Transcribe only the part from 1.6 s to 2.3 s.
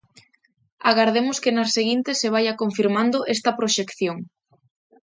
seguintes se